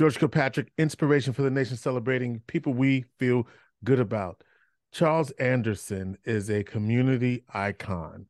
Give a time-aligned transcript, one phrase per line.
[0.00, 3.46] George Kilpatrick, inspiration for the nation, celebrating people we feel
[3.84, 4.42] good about.
[4.92, 8.24] Charles Anderson is a community icon.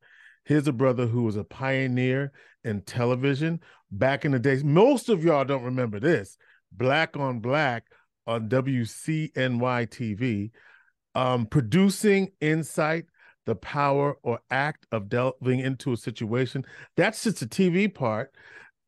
[0.44, 2.32] Here's a brother who was a pioneer
[2.64, 3.60] in television
[3.92, 4.64] back in the days.
[4.64, 6.36] Most of y'all don't remember this.
[6.72, 7.86] Black on Black
[8.26, 10.50] on WCNY TV,
[11.14, 13.04] um, producing insight,
[13.46, 16.64] the power or act of delving into a situation.
[16.96, 18.34] That's just the TV part.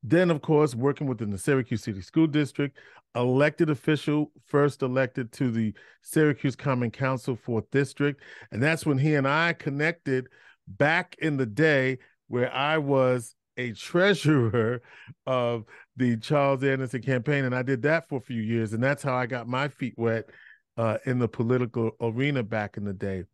[0.02, 2.76] Then, of course, working within the Syracuse City School District,
[3.14, 8.22] elected official, first elected to the Syracuse Common Council, fourth district.
[8.50, 10.28] And that's when he and I connected
[10.66, 14.82] back in the day where I was a treasurer
[15.26, 15.64] of
[15.96, 17.44] the Charles Anderson campaign.
[17.44, 18.72] And I did that for a few years.
[18.72, 20.30] And that's how I got my feet wet
[20.76, 23.24] uh, in the political arena back in the day.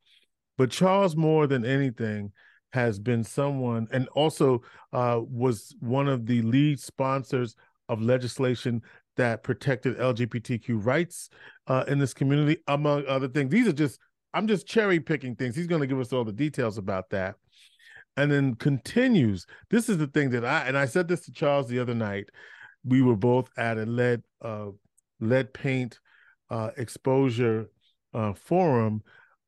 [0.58, 2.33] But Charles, more than anything,
[2.72, 7.56] has been someone and also uh, was one of the lead sponsors
[7.88, 8.83] of legislation
[9.16, 11.30] that protected LGBTQ rights
[11.66, 13.50] uh, in this community, among other things.
[13.50, 13.98] These are just,
[14.33, 15.56] I'm just cherry picking things.
[15.56, 17.34] He's going to give us all the details about that.
[18.16, 19.46] And then continues.
[19.70, 22.28] This is the thing that I, and I said this to Charles the other night.
[22.84, 24.69] We were both at a lead, uh,
[25.20, 25.98] lead paint
[26.50, 27.70] uh, exposure
[28.14, 29.02] uh, forum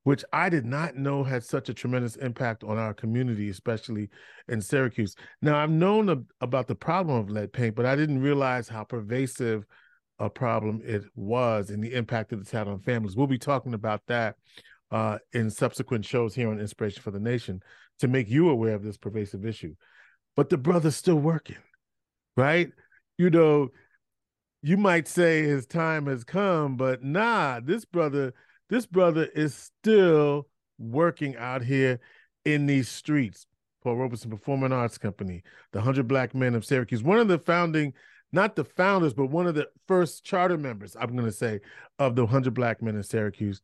[0.05, 4.09] which I did not know had such a tremendous impact on our community, especially
[4.49, 5.15] in Syracuse.
[5.43, 9.67] Now, I've known about the problem of lead paint, but I didn't realize how pervasive
[10.19, 13.17] a problem it was and the impact that it's had on families.
[13.17, 14.37] We'll be talking about that
[14.91, 17.63] uh, in subsequent shows here on Inspiration for the Nation
[18.01, 19.75] to make you aware of this pervasive issue.
[20.37, 21.57] But the brother's still working,
[22.37, 22.71] right?
[23.19, 23.69] You know,
[24.63, 28.33] you might say his time has come, but nah, this brother
[28.71, 30.49] this brother is still
[30.79, 32.01] working out here
[32.45, 33.47] in these streets.
[33.83, 35.43] Paul Robeson Performing Arts Company,
[35.73, 37.95] the 100 Black Men of Syracuse, one of the founding,
[38.31, 41.61] not the founders, but one of the first charter members, I'm going to say,
[41.99, 43.61] of the 100 Black Men in Syracuse,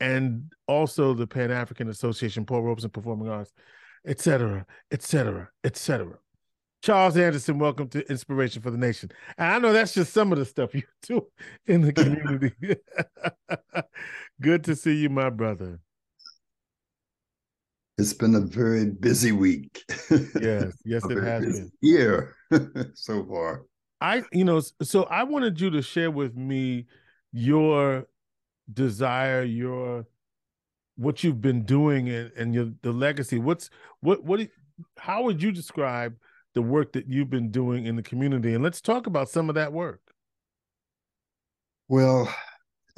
[0.00, 3.52] and also the Pan African Association, Paul Robeson Performing Arts,
[4.06, 6.18] et cetera, et cetera, et cetera.
[6.80, 9.10] Charles Anderson, welcome to Inspiration for the Nation.
[9.36, 11.26] And I know that's just some of the stuff you do
[11.66, 12.52] in the community.
[14.40, 15.80] Good to see you, my brother.
[17.98, 19.82] It's been a very busy week.
[20.40, 21.72] Yes, yes, it has been.
[21.80, 22.36] Year
[22.94, 23.64] so far.
[24.00, 26.86] I, you know, so I wanted you to share with me
[27.32, 28.06] your
[28.72, 30.06] desire, your
[30.94, 33.38] what you've been doing, and, and your the legacy.
[33.38, 34.46] What's what what?
[34.96, 36.14] How would you describe
[36.54, 38.54] the work that you've been doing in the community?
[38.54, 40.00] And let's talk about some of that work.
[41.88, 42.32] Well,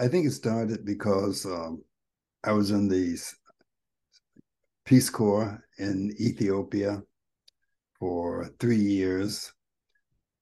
[0.01, 1.83] I think it started because um,
[2.43, 3.21] I was in the
[4.87, 7.03] Peace Corps in Ethiopia
[7.99, 9.53] for three years.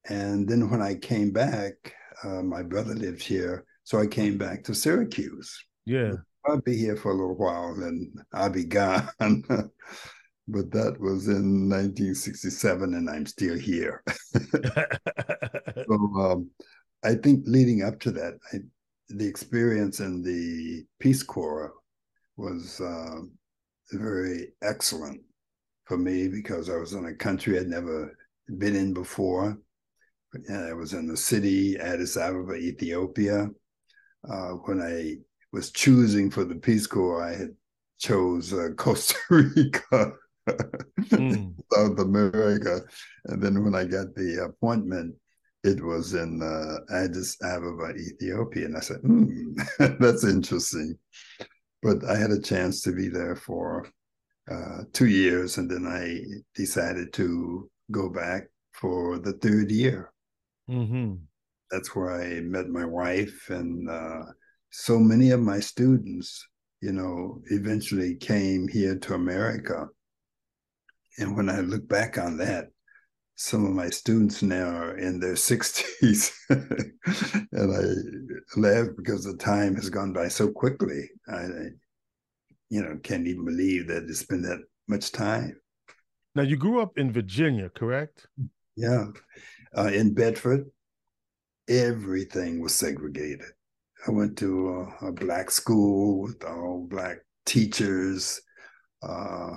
[0.09, 1.75] And then when I came back,
[2.23, 3.65] uh, my brother lived here.
[3.83, 5.53] So I came back to Syracuse.
[5.87, 6.13] Yeah.
[6.47, 9.09] I'll be here for a little while, then I'll be gone.
[9.19, 14.05] but that was in 1967, and I'm still here.
[14.33, 16.51] so um,
[17.03, 18.59] I think leading up to that, I,
[19.09, 21.73] the experience in the Peace Corps
[22.37, 23.21] was uh,
[23.93, 25.21] very excellent
[25.85, 28.17] for me because I was in a country I'd never
[28.59, 29.59] been in before.
[30.33, 33.49] And I was in the city, Addis Ababa, Ethiopia.
[34.29, 35.17] Uh, when I
[35.53, 37.55] was choosing for the Peace Corps, I had
[37.99, 40.13] chose uh, Costa Rica,
[41.01, 41.55] mm.
[41.73, 42.83] South America.
[43.25, 45.15] And then when I got the appointment,
[45.65, 48.67] it was in uh, Addis Ababa, Ethiopia.
[48.67, 49.55] And I said, hmm,
[50.01, 50.99] that's interesting.
[51.83, 53.89] But I had a chance to be there for
[54.51, 56.21] uh, two years, and then I
[56.55, 60.13] decided to go back for the third year.
[60.71, 61.15] Mm-hmm.
[61.71, 64.23] That's where I met my wife, and uh,
[64.71, 66.47] so many of my students,
[66.81, 69.87] you know, eventually came here to America.
[71.19, 72.69] And when I look back on that,
[73.41, 79.77] some of my students now are in their 60s and i laugh because the time
[79.77, 81.09] has gone by so quickly.
[81.29, 81.45] I
[82.69, 84.59] you know can't even believe that it's been that
[84.89, 85.61] much time.
[86.35, 88.27] Now you grew up in virginia correct?
[88.75, 89.07] Yeah.
[89.77, 90.67] Uh, in bedford
[91.69, 93.53] everything was segregated.
[94.09, 98.41] I went to a, a black school with all black teachers.
[99.01, 99.55] Uh,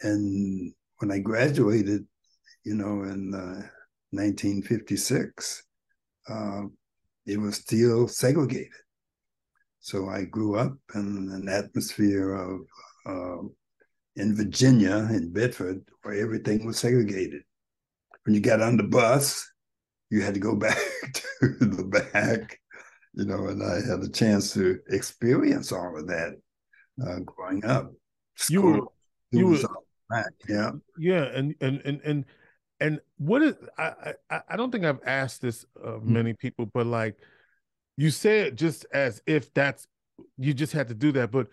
[0.00, 2.06] and when i graduated
[2.68, 3.64] you know, in uh,
[4.10, 5.62] 1956,
[6.28, 6.62] uh,
[7.24, 8.68] it was still segregated.
[9.80, 12.60] So I grew up in an atmosphere of
[13.06, 13.48] uh,
[14.16, 17.40] in Virginia, in Bedford, where everything was segregated.
[18.24, 19.50] When you got on the bus,
[20.10, 20.76] you had to go back
[21.40, 22.60] to the back,
[23.14, 26.34] you know, and I had a chance to experience all of that
[27.02, 27.92] uh, growing up.
[28.36, 28.92] School,
[29.32, 29.68] you were, you were,
[30.10, 32.24] back, yeah, yeah, and and and and
[32.80, 36.12] and what is I I, I don't think I've asked this of hmm.
[36.12, 37.16] many people, but like
[37.96, 39.86] you say it just as if that's
[40.36, 41.48] you just had to do that, but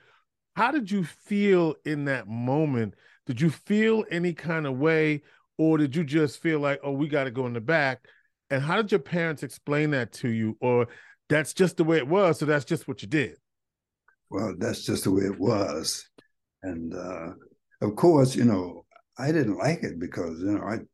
[0.56, 2.94] how did you feel in that moment?
[3.26, 5.24] Did you feel any kind of way,
[5.58, 8.08] or did you just feel like, oh, we got to go in the back?
[8.50, 10.58] And how did your parents explain that to you?
[10.62, 10.88] Or
[11.28, 13.38] that's just the way it was, so that's just what you did?
[14.30, 16.08] Well, that's just the way it was.
[16.64, 17.32] And uh,
[17.82, 18.86] of course, you know,
[19.18, 20.86] I didn't like it because, you know, I'd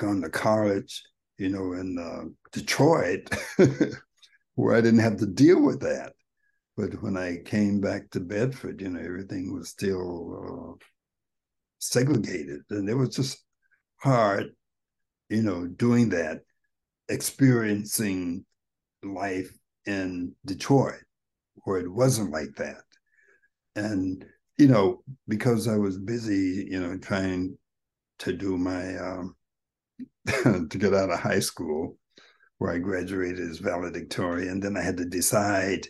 [0.00, 1.02] gone to college,
[1.38, 3.30] you know, in uh, Detroit,
[4.54, 6.14] where I didn't have to deal with that.
[6.76, 10.84] But when I came back to Bedford, you know, everything was still uh,
[11.78, 12.62] segregated.
[12.70, 13.38] And it was just
[13.98, 14.50] hard
[15.30, 16.42] you know, doing that,
[17.08, 18.44] experiencing
[19.02, 19.50] life
[19.86, 21.02] in Detroit,
[21.64, 22.82] where it wasn't like that.
[23.76, 24.26] And,
[24.58, 27.56] you know, because I was busy, you know, trying
[28.18, 29.36] to do my, um,
[30.68, 31.96] to get out of high school,
[32.58, 35.86] where I graduated as valedictorian, then I had to decide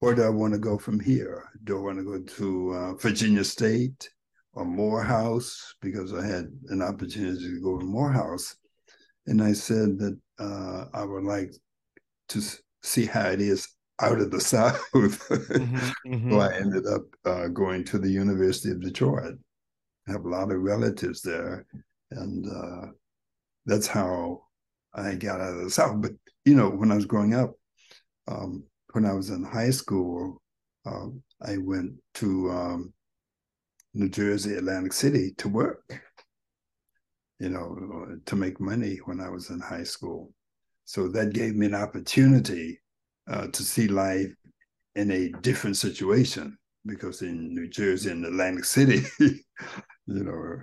[0.00, 1.50] where do I want to go from here?
[1.64, 4.08] Do I want to go to uh, Virginia State?
[4.52, 8.56] or Morehouse because I had an opportunity to go to Morehouse.
[9.26, 11.52] And I said that uh, I would like
[12.30, 12.42] to
[12.82, 13.68] see how it is
[14.00, 14.80] out of the South.
[14.92, 16.32] mm-hmm, mm-hmm.
[16.32, 19.34] So I ended up uh, going to the University of Detroit.
[20.08, 21.66] I have a lot of relatives there.
[22.10, 22.86] And uh,
[23.66, 24.42] that's how
[24.94, 26.00] I got out of the South.
[26.00, 26.12] But,
[26.44, 27.52] you know, when I was growing up,
[28.28, 30.40] um, when I was in high school,
[30.86, 31.06] uh,
[31.42, 32.94] I went to um,
[33.94, 35.82] New Jersey, Atlantic City to work,
[37.38, 40.32] you know, to make money when I was in high school.
[40.84, 42.80] So that gave me an opportunity
[43.30, 44.32] uh, to see life
[44.96, 49.44] in a different situation because in New Jersey and Atlantic City, you
[50.06, 50.62] know,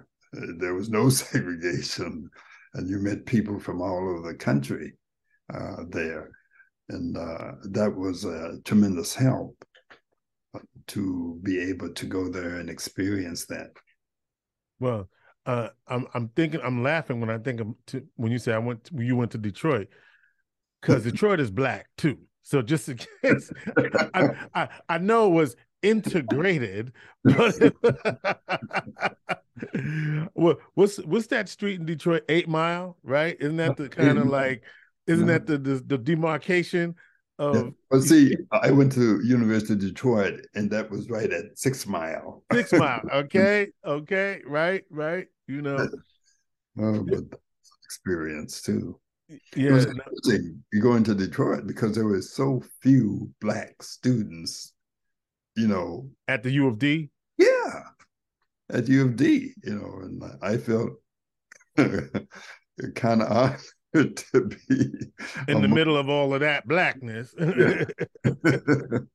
[0.58, 2.30] there was no segregation
[2.74, 4.94] and you met people from all over the country
[5.54, 6.32] uh, there.
[6.90, 9.64] And uh, that was a tremendous help
[10.88, 13.72] to be able to go there and experience that.
[14.80, 15.10] Well,
[15.46, 18.58] uh, I'm I'm thinking I'm laughing when I think of to, when you say I
[18.58, 19.88] went to, you went to Detroit
[20.82, 22.18] because Detroit is black too.
[22.44, 23.52] So just in case,
[24.14, 26.94] I, I, I know it was integrated,
[27.24, 27.74] but
[30.34, 32.24] what what's what's that street in Detroit?
[32.30, 33.36] Eight Mile, right?
[33.40, 34.64] Isn't that the kind of like?
[35.08, 36.96] Isn't that the, the the demarcation
[37.40, 37.56] Of...
[37.56, 37.70] yeah.
[37.90, 42.44] well, see, I went to University of Detroit, and that was right at Six Mile.
[42.52, 45.28] Six Mile, okay, okay, right, right.
[45.48, 45.88] You know,
[46.80, 47.24] oh, but
[47.84, 49.00] experience too.
[49.56, 50.64] Yeah, it was interesting.
[50.72, 54.74] You go into Detroit because there were so few black students.
[55.56, 57.10] You know, at the U of D.
[57.38, 57.84] Yeah,
[58.70, 59.54] at U of D.
[59.64, 60.92] You know, and I felt
[62.96, 63.60] kind of odd
[63.94, 64.86] to be
[65.48, 69.08] in the middle of all of that blackness and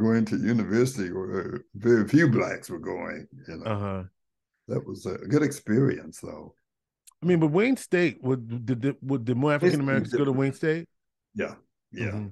[0.00, 4.02] going to university where very few blacks were going you know uh-huh.
[4.68, 6.54] that was a good experience though
[7.22, 10.52] i mean but wayne state would did would the more african americans go to wayne
[10.52, 10.88] state
[11.34, 11.54] yeah
[11.92, 12.28] yeah mm-hmm.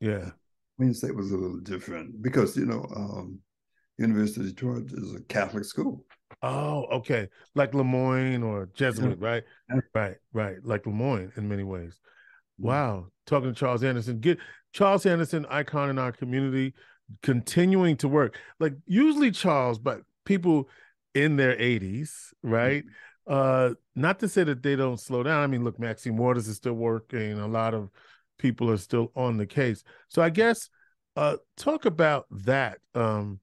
[0.00, 0.30] yeah
[0.78, 3.40] wayne state was a little different because you know um
[3.98, 6.04] university of detroit is a catholic school
[6.42, 7.28] Oh, okay.
[7.54, 9.26] Like Lemoyne or Jesuit, yeah.
[9.26, 9.42] right?
[9.94, 10.56] Right, right.
[10.62, 11.98] Like Lemoyne in many ways.
[12.58, 13.06] Wow.
[13.26, 14.20] Talking to Charles Anderson.
[14.20, 14.38] Get
[14.72, 16.74] Charles Anderson, icon in our community,
[17.22, 18.38] continuing to work.
[18.60, 20.68] Like usually Charles, but people
[21.14, 22.10] in their 80s,
[22.42, 22.84] right?
[22.84, 22.92] Mm-hmm.
[23.28, 25.42] Uh, not to say that they don't slow down.
[25.42, 27.38] I mean, look, Maxine Waters is still working.
[27.38, 27.90] A lot of
[28.38, 29.82] people are still on the case.
[30.08, 30.68] So I guess
[31.16, 33.40] uh talk about that, um,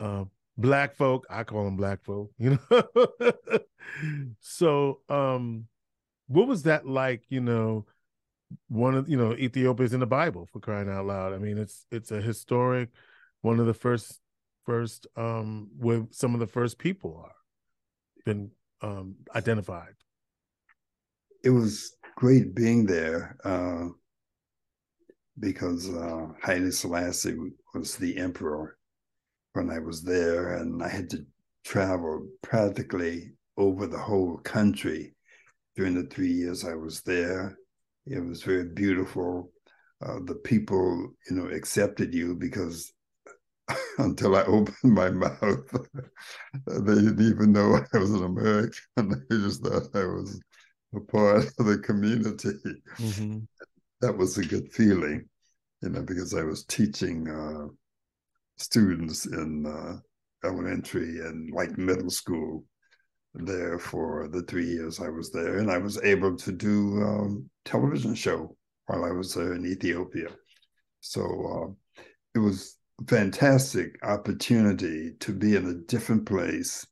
[0.00, 0.24] uh,
[0.56, 3.32] black folk, I call them black folk, you know.
[4.40, 5.66] so, um,
[6.28, 7.24] what was that like?
[7.28, 7.86] You know,
[8.68, 11.32] one of you know Ethiopia's in the Bible for crying out loud.
[11.32, 12.90] I mean, it's it's a historic,
[13.42, 14.20] one of the first
[14.64, 17.34] first um where some of the first people are
[18.24, 18.50] been
[18.82, 19.94] um identified.
[21.44, 23.88] It was great being there uh,
[25.38, 27.36] because uh, Haile Selassie
[27.74, 28.76] was the emperor
[29.54, 31.26] when I was there, and I had to
[31.64, 35.14] travel practically over the whole country
[35.76, 37.58] during the three years I was there.
[38.06, 39.50] It was very beautiful.
[40.04, 42.92] Uh, the people, you know, accepted you because
[43.98, 45.38] until I opened my mouth,
[46.66, 48.80] they didn't even know I was an American.
[48.96, 50.40] They just thought I was
[50.94, 52.58] a part of the community.
[52.98, 53.38] Mm-hmm.
[54.00, 55.28] That was a good feeling,
[55.82, 57.68] you know, because I was teaching uh,
[58.56, 59.98] students in uh,
[60.46, 62.64] elementary and like middle school
[63.34, 67.50] there for the three years I was there, and I was able to do um,
[67.64, 70.28] television show while I was there in Ethiopia.
[71.00, 72.02] So uh,
[72.34, 72.76] it was
[73.08, 76.86] fantastic opportunity to be in a different place,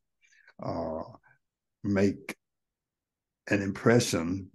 [0.62, 1.02] uh,
[1.82, 2.36] make
[3.48, 4.50] an impression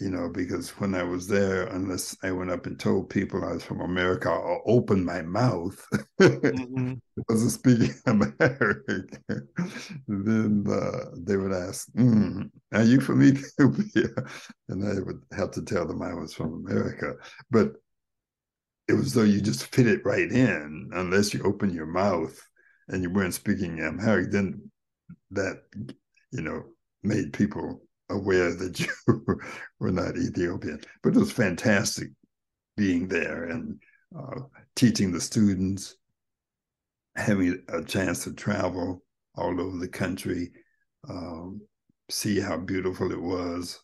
[0.00, 3.54] you know, because when I was there, unless I went up and told people I
[3.54, 5.84] was from America or opened my mouth,
[6.20, 6.92] mm-hmm.
[7.18, 9.08] I wasn't speaking American,
[10.06, 14.08] then uh, they would ask, mm, Are you from Ethiopia?
[14.68, 17.14] And I would have to tell them I was from America.
[17.50, 17.72] But
[18.88, 22.40] it was though you just fit it right in, unless you open your mouth
[22.88, 24.70] and you weren't speaking Amharic, then
[25.30, 25.62] that,
[26.32, 26.64] you know,
[27.02, 28.88] made people aware that you
[29.78, 30.80] were not Ethiopian.
[31.02, 32.08] But it was fantastic
[32.76, 33.78] being there and
[34.18, 34.40] uh,
[34.74, 35.96] teaching the students,
[37.14, 39.02] having a chance to travel
[39.34, 40.50] all over the country,
[41.08, 41.60] um,
[42.08, 43.78] see how beautiful it was,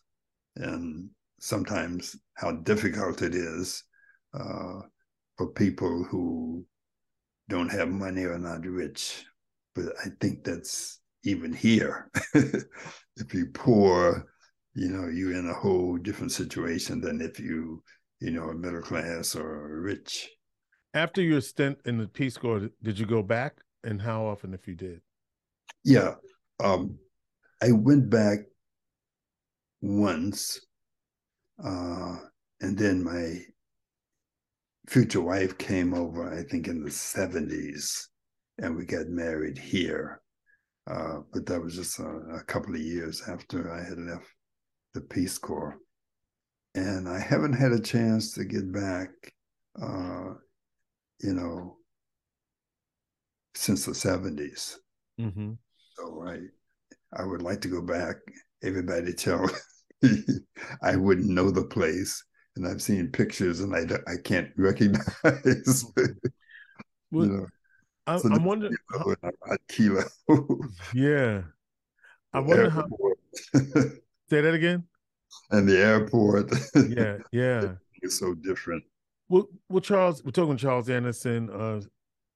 [0.55, 1.09] and
[1.39, 3.83] sometimes how difficult it is
[4.33, 4.81] uh,
[5.37, 6.65] for people who
[7.49, 9.25] don't have money or not rich.
[9.73, 12.09] But I think that's even here.
[12.33, 14.27] if you're poor,
[14.73, 17.83] you know, you're in a whole different situation than if you,
[18.19, 20.29] you know, are middle class or rich.
[20.93, 24.65] After your stint in the Peace Corps, did you go back, and how often, if
[24.65, 25.01] you did?
[25.83, 26.13] Yeah,
[26.63, 26.97] um,
[27.61, 28.39] I went back
[29.81, 30.59] once,
[31.63, 32.15] uh,
[32.61, 33.39] and then my
[34.87, 36.33] future wife came over.
[36.33, 38.09] I think in the seventies,
[38.57, 40.21] and we got married here.
[40.89, 44.27] Uh, but that was just a, a, couple of years after I had left
[44.93, 45.77] the Peace Corps.
[46.75, 49.09] And I haven't had a chance to get back,
[49.81, 50.33] uh,
[51.21, 51.77] you know,
[53.55, 54.75] since the 70s.
[55.19, 55.53] Mm-hmm.
[55.95, 56.37] So I,
[57.19, 58.17] I would like to go back.
[58.61, 59.49] Everybody tell
[60.01, 60.11] me
[60.81, 62.23] I wouldn't know the place.
[62.55, 65.85] And I've seen pictures and I, I can't recognize.
[67.11, 67.47] well, you know.
[68.07, 68.75] I, so I'm wondering.
[69.67, 70.03] Kilo.
[70.93, 71.41] yeah.
[72.33, 72.85] I wonder how.
[74.29, 74.83] Say that again.
[75.51, 76.51] And the airport.
[76.89, 77.73] yeah, yeah.
[78.01, 78.83] It's so different.
[79.29, 81.81] Well, well, Charles, we're talking Charles Anderson, uh,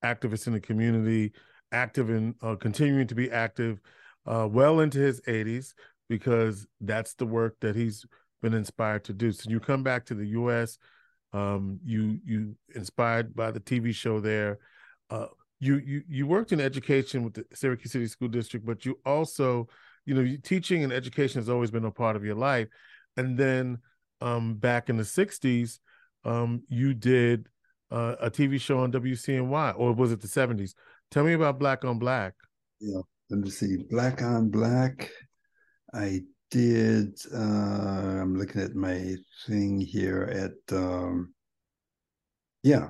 [0.04, 1.34] activist in the community,
[1.72, 3.80] active and uh, continuing to be active,
[4.26, 5.74] uh, well into his 80s,
[6.08, 8.06] because that's the work that he's
[8.41, 9.31] been inspired to do.
[9.31, 10.77] So you come back to the U.S.
[11.34, 14.60] Um, you you inspired by the TV show there.
[15.10, 15.27] Uh,
[15.60, 19.67] you you you worked in education with the Syracuse City School District, but you also,
[20.05, 22.67] you know, teaching and education has always been a part of your life.
[23.17, 23.79] And then
[24.22, 25.79] um, back in the '60s,
[26.24, 27.48] um, you did
[27.91, 30.74] uh, a TV show on WCNY, or was it the '70s?
[31.12, 32.34] Tell me about Black on Black.
[32.79, 33.77] Yeah, let me see.
[33.89, 35.12] Black on Black.
[35.93, 37.20] I did.
[37.34, 39.15] Uh, I'm looking at my
[39.48, 40.75] thing here at.
[40.75, 41.34] Um,
[42.63, 42.89] yeah,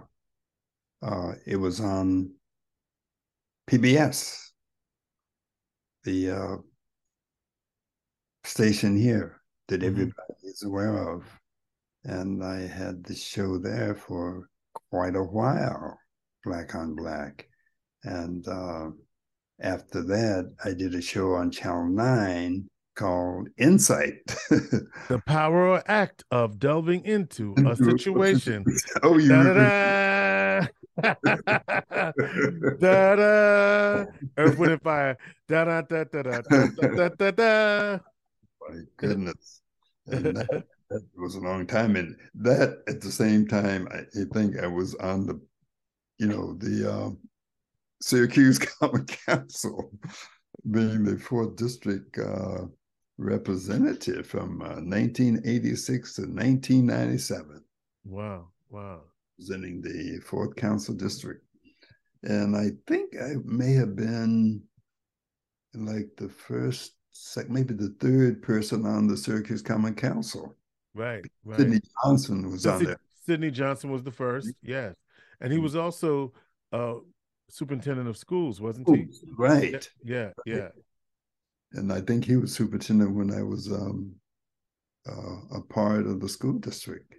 [1.02, 2.32] uh, it was on
[3.70, 4.50] PBS,
[6.04, 6.56] the uh,
[8.44, 9.90] station here that mm-hmm.
[9.90, 11.24] everybody is aware of,
[12.04, 14.50] and I had the show there for
[14.90, 16.00] quite a while,
[16.44, 17.48] Black on Black,
[18.04, 18.90] and uh,
[19.62, 22.68] after that, I did a show on Channel Nine
[23.00, 24.26] called Insight.
[24.28, 28.66] the power or act of delving into a situation.
[29.04, 30.68] oh, you da da
[32.80, 34.06] da da
[34.38, 35.18] Earth, Wind, and Fire.
[35.48, 38.00] Da da da da da da da da.
[38.70, 39.62] My goodness.
[40.06, 41.96] That, that was a long time.
[41.96, 45.40] And that at the same time, I, I think I was on the,
[46.18, 47.20] you know, the um,
[48.02, 49.90] Syracuse Common Council,
[50.70, 52.66] being the fourth district uh,
[53.20, 57.64] representative from uh, 1986 to 1997.
[58.06, 59.02] Wow, wow.
[59.38, 61.44] Representing the fourth council district.
[62.24, 64.62] And I think I may have been
[65.74, 66.94] like the first,
[67.48, 70.56] maybe the third person on the Syracuse Common Council.
[70.94, 71.60] Right, right.
[71.60, 73.00] Sidney Johnson was on there.
[73.26, 74.96] Sidney Johnson was the first, yes.
[75.40, 76.34] And he was also
[76.74, 76.96] uh,
[77.50, 79.08] superintendent of schools, wasn't he?
[79.38, 79.90] Right.
[80.04, 80.70] Yeah, yeah.
[81.74, 84.16] And I think he was superintendent when I was um,
[85.08, 87.14] uh, a part of the school district.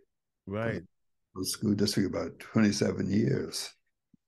[0.47, 0.83] Right.
[1.35, 3.71] The school district about 27 years.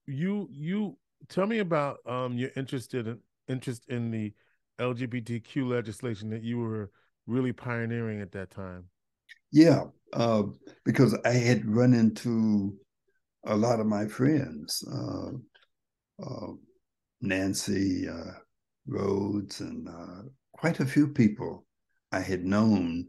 [0.05, 4.33] You you tell me about um your interest in interest in the
[4.79, 6.91] LGBTQ legislation that you were
[7.27, 8.85] really pioneering at that time.
[9.51, 10.43] Yeah, uh,
[10.85, 12.75] because I had run into
[13.45, 14.83] a lot of my friends.
[14.91, 15.31] Uh,
[16.23, 16.53] uh,
[17.21, 18.31] Nancy uh,
[18.87, 21.65] Rhodes and uh, quite a few people
[22.11, 23.07] I had known,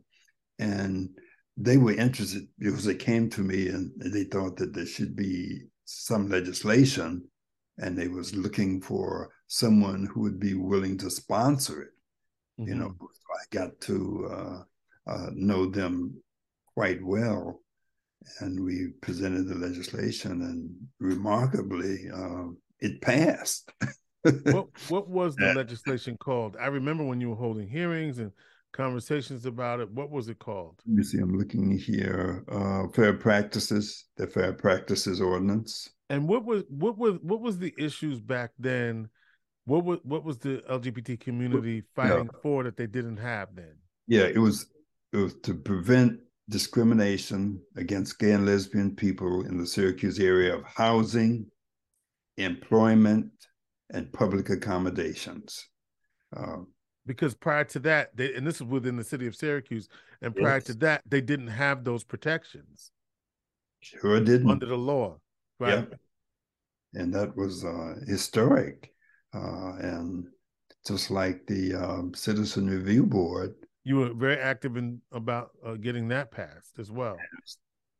[0.59, 1.11] and
[1.57, 5.65] they were interested because they came to me and they thought that there should be
[5.85, 7.23] some legislation,
[7.79, 11.91] and they was looking for someone who would be willing to sponsor it.
[12.61, 12.69] Mm-hmm.
[12.69, 13.05] You know, mm-hmm.
[13.05, 16.23] I got to uh, uh, know them
[16.75, 17.61] quite well,
[18.41, 22.49] and we presented the legislation, and remarkably, uh,
[22.81, 23.71] it passed.
[24.25, 26.57] what what was the legislation called?
[26.61, 28.33] I remember when you were holding hearings and
[28.73, 29.91] conversations about it.
[29.91, 30.81] What was it called?
[30.87, 31.19] Let me see.
[31.19, 32.45] I'm looking here.
[32.51, 35.89] Uh, fair practices, the fair practices ordinance.
[36.11, 39.09] And what was what was what was the issues back then?
[39.65, 42.41] What was what was the LGBT community fighting yeah.
[42.43, 43.77] for that they didn't have then?
[44.07, 44.67] Yeah, it was
[45.13, 46.19] it was to prevent
[46.51, 51.47] discrimination against gay and lesbian people in the Syracuse area of housing,
[52.37, 53.31] employment,
[53.90, 55.68] and public accommodations.
[56.37, 56.59] Uh,
[57.07, 59.88] because prior to that, they, and this is within the city of Syracuse,
[60.23, 60.64] and prior yes.
[60.64, 62.90] to that, they didn't have those protections.
[63.81, 64.51] Sure didn't.
[64.51, 65.18] Under the law.
[65.61, 65.87] Right.
[65.90, 67.01] Yeah.
[67.01, 68.90] And that was uh, historic.
[69.35, 70.27] Uh, and
[70.87, 73.55] just like the um, Citizen Review Board.
[73.85, 77.16] You were very active in about uh, getting that passed as well.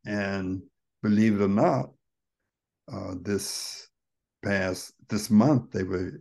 [0.07, 0.63] And
[1.03, 1.91] believe it or not,
[2.91, 3.89] uh, this
[4.45, 6.21] past this month they were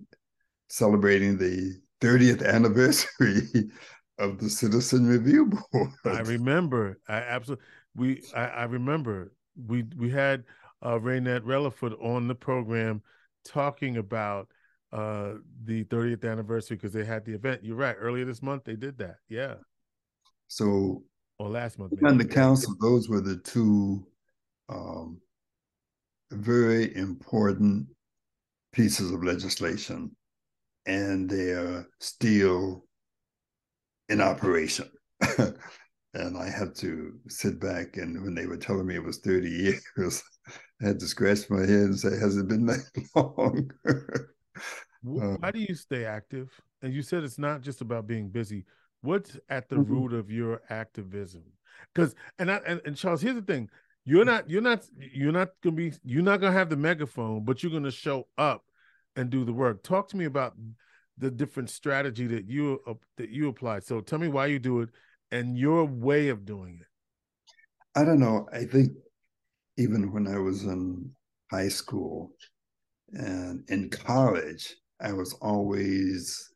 [0.69, 3.69] celebrating the 30th anniversary
[4.19, 5.89] of the Citizen Review Board.
[6.05, 6.99] I remember.
[7.07, 10.43] I absolutely we I, I remember we we had
[10.81, 13.01] uh Ranette Releford on the program
[13.45, 14.47] talking about
[14.91, 15.33] uh
[15.63, 17.63] the 30th anniversary because they had the event.
[17.63, 17.95] You're right.
[17.97, 19.17] Earlier this month they did that.
[19.29, 19.55] Yeah.
[20.47, 21.03] So
[21.39, 21.93] or last month.
[22.03, 24.05] On the council, those were the two
[24.69, 25.19] um
[26.31, 27.87] very important
[28.73, 30.15] pieces of legislation
[30.85, 32.85] and they're still
[34.09, 34.89] in operation.
[36.13, 39.49] and I had to sit back and when they were telling me it was 30
[39.49, 40.23] years,
[40.81, 42.81] I had to scratch my head and say, has it been that
[43.15, 43.69] long?
[45.03, 46.49] Why do you stay active?
[46.81, 48.65] And you said it's not just about being busy.
[49.01, 49.93] What's at the mm-hmm.
[49.93, 51.43] root of your activism?
[51.93, 53.69] Because and I and, and Charles, here's the thing:
[54.05, 57.63] you're not you're not you're not gonna be you're not gonna have the megaphone, but
[57.63, 58.63] you're gonna show up
[59.15, 59.83] and do the work.
[59.83, 60.55] Talk to me about
[61.17, 63.79] the different strategy that you uh, that you apply.
[63.79, 64.89] So tell me why you do it
[65.31, 66.87] and your way of doing it.
[67.95, 68.47] I don't know.
[68.51, 68.91] I think
[69.77, 71.09] even when I was in
[71.49, 72.31] high school
[73.13, 76.51] and in college, I was always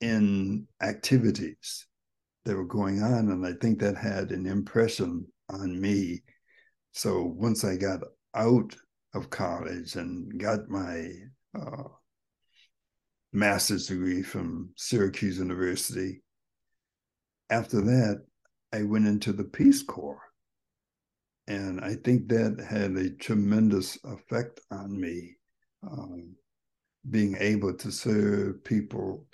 [0.00, 1.86] in activities
[2.44, 6.22] that were going on, and I think that had an impression on me
[6.98, 8.00] so once I got
[8.34, 8.74] out
[9.14, 11.12] of college and got my
[11.56, 11.84] uh,
[13.32, 16.24] master's degree from Syracuse University,
[17.50, 18.24] after that,
[18.72, 20.20] I went into the Peace Corps.
[21.46, 25.36] And I think that had a tremendous effect on me,
[25.88, 26.34] um,
[27.08, 29.24] being able to serve people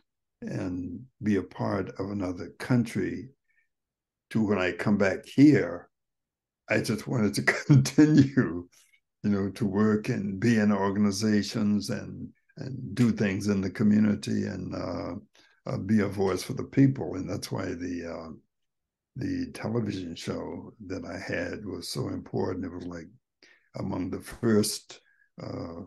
[0.42, 3.30] and be a part of another country.
[4.32, 5.88] To when I come back here,
[6.68, 8.66] I just wanted to continue,
[9.22, 14.44] you know, to work and be in organizations and and do things in the community
[14.46, 15.14] and uh,
[15.66, 17.16] uh, be a voice for the people.
[17.16, 18.32] And that's why the uh,
[19.16, 22.64] the television show that I had was so important.
[22.64, 23.08] It was like
[23.76, 25.00] among the first
[25.42, 25.82] uh,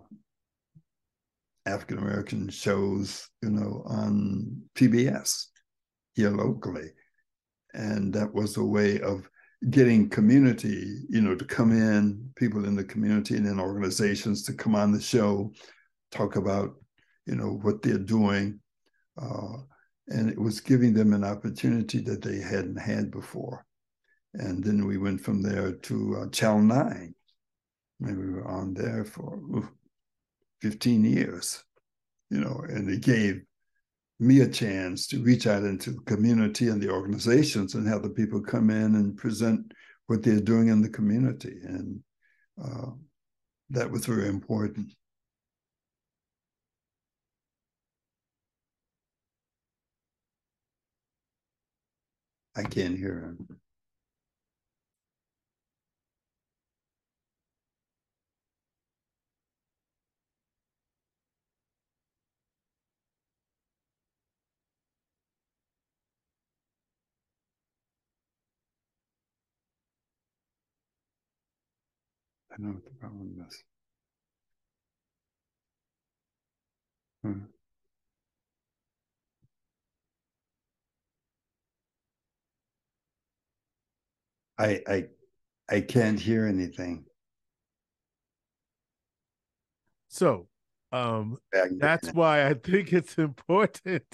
[1.66, 5.48] African American shows, you know, on PBS
[6.16, 6.92] here locally.
[7.74, 9.30] And that was a way of
[9.70, 14.54] getting community, you know, to come in, people in the community and in organizations to
[14.54, 15.52] come on the show,
[16.12, 16.76] talk about,
[17.26, 18.60] you know, what they're doing.
[19.20, 19.58] Uh,
[20.10, 23.66] and it was giving them an opportunity that they hadn't had before.
[24.34, 27.16] And then we went from there to uh, Channel 9.
[28.02, 29.70] And we were on there for oof,
[30.62, 31.64] 15 years,
[32.30, 33.42] you know, and it gave
[34.20, 38.10] me a chance to reach out into the community and the organizations and have the
[38.10, 39.72] people come in and present
[40.08, 41.60] what they're doing in the community.
[41.64, 42.00] And
[42.64, 42.92] uh,
[43.70, 44.94] that was very important.
[52.56, 53.60] I can't hear him.
[72.58, 73.64] I know what the problem is.
[77.24, 77.40] Hmm.
[84.58, 85.06] I I
[85.70, 87.06] I can't hear anything.
[90.08, 90.48] So
[90.92, 94.04] um that's why I think it's important.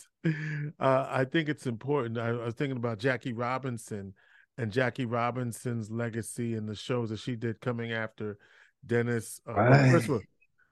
[0.79, 2.17] Uh, I think it's important.
[2.17, 4.13] I, I, was thinking about Jackie Robinson
[4.57, 8.37] and Jackie Robinson's legacy and the shows that she did coming after
[8.85, 9.41] Dennis.
[9.47, 9.91] Uh, right.
[9.91, 10.21] first of all,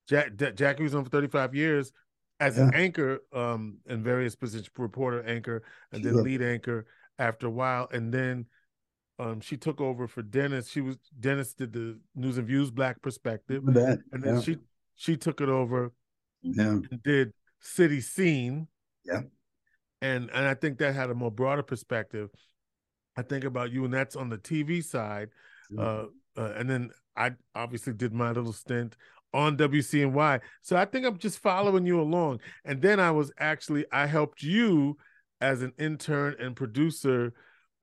[0.08, 1.92] Jack, Jackie was on for 35 years
[2.40, 2.66] as yeah.
[2.66, 6.86] an anchor um, in various positions, reporter, anchor, and then lead anchor
[7.20, 7.88] after a while.
[7.92, 8.46] And then
[9.20, 10.70] um, she took over for Dennis.
[10.70, 14.42] She was Dennis did the News and Views Black Perspective, that, and then yeah.
[14.42, 14.58] she
[14.96, 15.94] she took it over
[16.42, 16.80] yeah.
[16.90, 18.68] and did City Scene.
[19.06, 19.22] Yeah,
[20.02, 22.30] and and I think that had a more broader perspective.
[23.22, 25.30] I think about you, and that's on the TV side.
[25.78, 26.06] Uh,
[26.36, 28.98] uh, and then I obviously did my little stint
[29.32, 30.42] on WCNY.
[30.64, 32.40] So I think I'm just following you along.
[32.66, 34.98] And then I was actually I helped you
[35.40, 37.34] as an intern and producer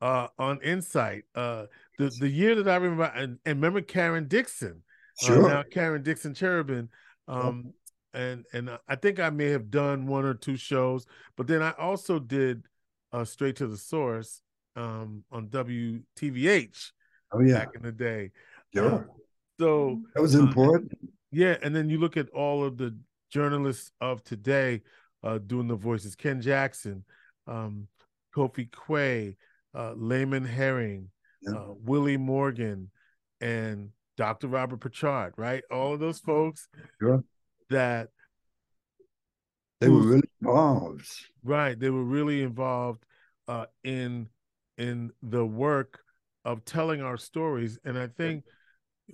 [0.00, 1.24] uh, on Insight.
[1.36, 1.66] Uh,
[1.98, 4.82] the the year that I remember, and, and remember Karen Dixon,
[5.22, 5.44] uh, sure.
[5.46, 6.88] Uh, now Karen Dixon Cherubin,
[7.28, 7.72] um,
[8.12, 11.70] and and I think I may have done one or two shows, but then I
[11.78, 12.64] also did
[13.12, 14.42] uh, Straight to the Source
[14.78, 16.92] um, on WTVH.
[17.32, 18.30] Oh yeah, back in the day.
[18.72, 18.82] Yeah.
[18.82, 19.02] Uh,
[19.58, 20.92] so that was important.
[21.32, 22.96] yeah, and then you look at all of the
[23.30, 24.82] journalists of today
[25.22, 27.04] uh, doing the voices: Ken Jackson,
[27.46, 27.88] um,
[28.34, 29.36] Kofi Quay,
[29.74, 31.10] uh, Layman Herring,
[31.42, 31.52] yeah.
[31.52, 32.90] uh, Willie Morgan,
[33.40, 34.48] and Dr.
[34.48, 35.64] Robert Pritchard, right?
[35.70, 36.68] All of those folks
[37.00, 37.24] sure.
[37.70, 38.08] that
[39.80, 41.08] they were really involved.
[41.44, 41.78] Right.
[41.78, 43.04] They were really involved
[43.46, 44.28] uh, in
[44.78, 46.00] in the work
[46.44, 47.78] of telling our stories.
[47.84, 48.44] And I think,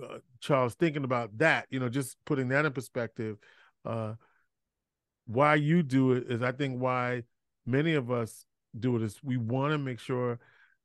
[0.02, 3.38] uh, Charles, thinking about that, you know, just putting that in perspective,
[3.84, 4.14] uh,
[5.26, 7.22] why you do it is I think why
[7.66, 8.44] many of us
[8.78, 10.38] do it is we want to make sure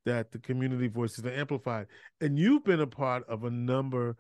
[0.06, 1.88] that the community voices are amplified.
[2.22, 4.16] And you've been a part of a number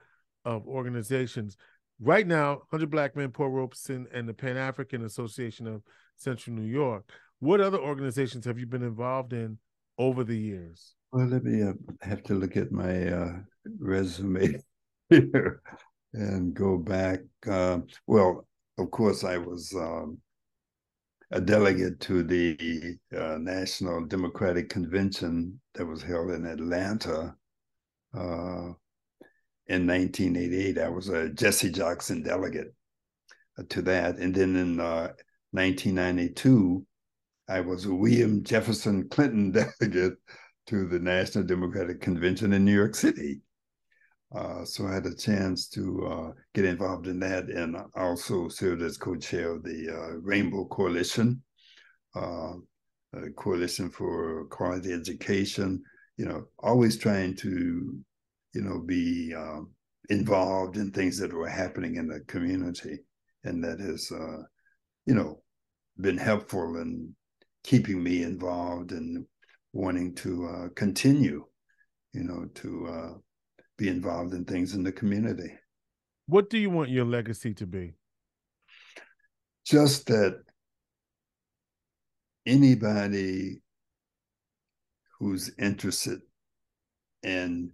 [0.45, 1.55] of organizations.
[2.01, 5.81] Right now, 100 Black Men, Paul Robeson, and the Pan African Association of
[6.17, 7.09] Central New York.
[7.39, 9.57] What other organizations have you been involved in
[9.99, 10.95] over the years?
[11.11, 13.33] Well, let me uh, have to look at my uh,
[13.79, 14.55] resume
[15.09, 15.61] here
[16.13, 17.19] and go back.
[17.47, 20.17] Uh, well, of course, I was um,
[21.31, 27.35] a delegate to the uh, National Democratic Convention that was held in Atlanta
[28.15, 28.71] uh,
[29.67, 30.79] in 1988.
[30.79, 32.73] I was a Jesse Jackson delegate
[33.57, 34.17] uh, to that.
[34.17, 36.88] And then in 1992, uh,
[37.49, 40.17] I was a William Jefferson Clinton delegate
[40.67, 43.41] to the National Democratic Convention in New York City.
[44.35, 48.83] Uh, so I had a chance to uh, get involved in that and also served
[48.83, 51.41] as co-chair of the uh, Rainbow Coalition.
[52.15, 52.53] Uh,
[53.35, 55.81] Coalition for Quality Education.
[56.17, 57.97] You know, always trying to,
[58.53, 59.71] you know, be um,
[60.09, 62.99] involved in things that were happening in the community,
[63.43, 64.43] and that has, uh,
[65.07, 65.41] you know,
[65.99, 67.15] been helpful in
[67.69, 69.23] keeping me involved and
[69.73, 71.45] wanting to uh, continue,
[72.13, 73.13] you know, to uh,
[73.77, 75.51] be involved in things in the community.
[76.25, 77.93] What do you want your legacy to be?
[79.67, 80.41] Just that
[82.47, 83.61] anybody
[85.19, 86.21] who's interested
[87.21, 87.69] in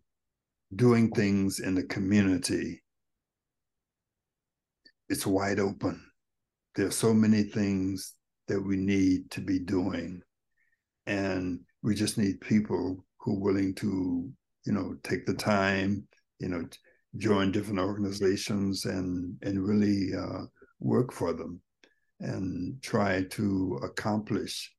[0.75, 2.84] doing things in the community,
[5.08, 6.03] it's wide open.
[6.75, 8.12] There are so many things
[8.47, 10.21] that we need to be doing.
[11.08, 14.29] And we just need people who are willing to,
[14.65, 16.08] you know, take the time,
[16.39, 16.67] you know,
[17.17, 20.43] join different organizations and and really uh,
[20.79, 21.62] work for them
[22.19, 24.73] and try to accomplish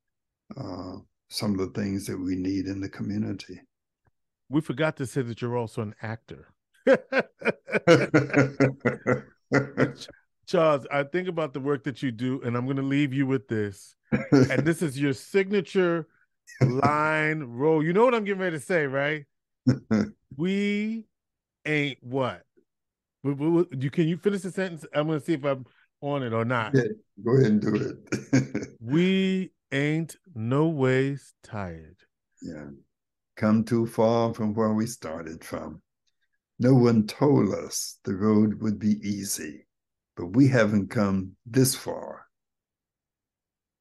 [0.56, 0.96] uh,
[1.28, 3.60] some of the things that we need in the community.
[4.48, 6.48] We forgot to say that you're also an actor.
[10.46, 13.26] Charles, I think about the work that you do, and I'm going to leave you
[13.26, 13.96] with this.
[14.30, 16.06] and this is your signature
[16.60, 17.84] line role.
[17.84, 19.24] You know what I'm getting ready to say, right?
[20.36, 21.06] we
[21.64, 22.42] ain't what?
[23.24, 24.86] You can you finish the sentence?
[24.94, 25.66] I'm going to see if I'm
[26.00, 26.74] on it or not.
[26.74, 26.82] Yeah,
[27.24, 27.96] go ahead and do
[28.32, 28.68] it.
[28.80, 31.96] we ain't no ways tired.
[32.40, 32.66] Yeah.
[33.36, 35.82] Come too far from where we started from.
[36.60, 39.65] No one told us the road would be easy
[40.16, 42.26] but we haven't come this far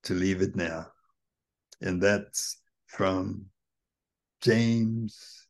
[0.04, 0.88] to leave it now.
[1.82, 3.46] And that's from
[4.42, 5.48] James.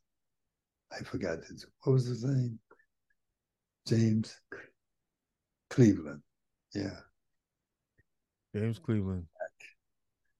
[0.92, 2.58] I forgot his, what was his name?
[3.86, 4.34] James
[5.70, 6.22] Cleveland.
[6.74, 6.96] Yeah.
[8.54, 9.26] James Cleveland.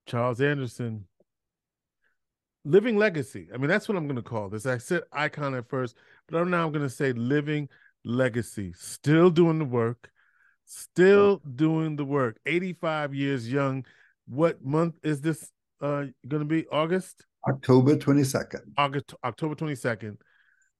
[0.06, 1.04] Charles Anderson.
[2.64, 3.48] Living legacy.
[3.52, 4.66] I mean, that's what I'm going to call this.
[4.66, 5.96] I said icon at first,
[6.28, 7.68] but I'm now going to say living
[8.04, 8.72] legacy.
[8.76, 10.10] Still doing the work,
[10.66, 12.38] still doing the work.
[12.44, 13.84] 85 years young.
[14.28, 15.50] What month is this
[15.80, 16.66] uh going to be?
[16.68, 17.24] August?
[17.48, 20.16] October 22nd august october 22nd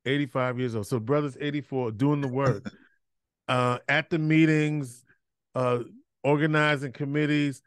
[0.04, 0.86] 85 years old.
[0.86, 2.70] So brothers 84 doing the work.
[3.48, 5.04] Uh at the meetings
[5.54, 5.78] uh
[6.24, 7.62] organizing committees.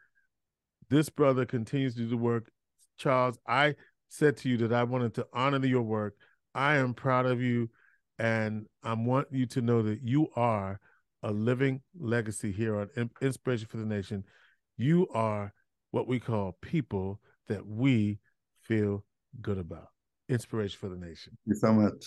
[0.90, 2.50] This brother continues to do the work.
[2.98, 3.76] Charles i
[4.10, 6.16] said to you that i wanted to honor your work.
[6.54, 7.70] I am proud of you
[8.18, 10.78] and i want you to know that you are
[11.22, 14.24] a living legacy here on Inspiration for the Nation.
[14.76, 15.52] You are
[15.90, 18.18] what we call people that we
[18.62, 19.04] feel
[19.40, 19.88] good about.
[20.28, 21.36] Inspiration for the Nation.
[21.46, 22.04] Thank you so much.